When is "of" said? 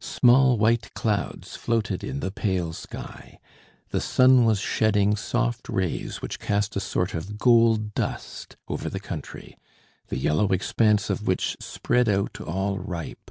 7.14-7.38, 11.08-11.26